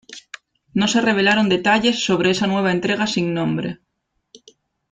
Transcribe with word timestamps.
No 0.73 0.87
se 0.87 0.99
revelaron 0.99 1.47
detalles 1.47 2.03
sobre 2.03 2.31
esa 2.31 2.47
nueva 2.47 2.71
entrega 2.71 3.05
sin 3.05 3.35
nombre. 3.35 3.81